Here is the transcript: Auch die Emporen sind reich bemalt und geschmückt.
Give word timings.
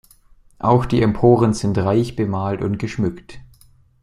Auch 0.57 0.87
die 0.87 0.99
Emporen 1.03 1.53
sind 1.53 1.77
reich 1.77 2.15
bemalt 2.15 2.63
und 2.63 2.79
geschmückt. 2.79 3.37